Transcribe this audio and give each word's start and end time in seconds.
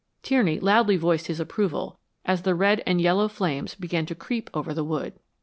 Tierney 0.23 0.59
loudly 0.59 0.97
voiced 0.97 1.27
his 1.27 1.39
approval 1.39 1.99
as 2.25 2.41
the 2.41 2.55
red 2.55 2.81
and 2.87 2.99
yellow 2.99 3.27
flames 3.27 3.75
began 3.75 4.07
to 4.07 4.15
creep 4.15 4.49
over 4.51 4.73
the 4.73 4.83
wood. 4.83 5.13